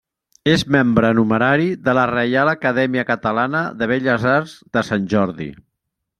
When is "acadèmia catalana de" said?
2.55-3.91